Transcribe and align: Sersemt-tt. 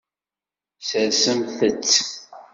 Sersemt-tt. 0.87 1.95